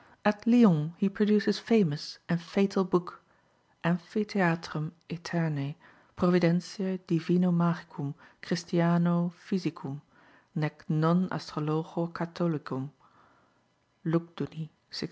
[0.25, 3.21] At Lyons he produced his famous and fatal book,
[3.83, 5.75] Amphitheatrum aeternae
[6.17, 10.01] providentiae divino magicum Christiano Physicum,
[10.55, 12.89] nec non Astrologo Catholicum
[14.05, 14.99] (Lugduni, 1616).